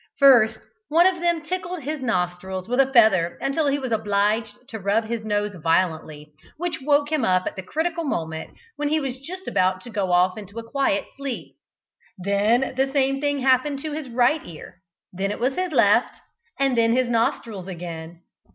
[0.17, 0.57] First
[0.89, 5.03] one of them tickled his nostrils with a feather until he was obliged to rub
[5.05, 9.47] his nose violently, which woke him up at the critical moment when he was just
[9.47, 11.55] about to go off into a quiet sleep.
[12.17, 14.81] Then the same thing happened to his right ear;
[15.13, 16.15] then it was his left,
[16.59, 18.23] and then his nostrils again.